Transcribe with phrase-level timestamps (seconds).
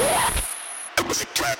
[0.00, 1.58] It was a trap.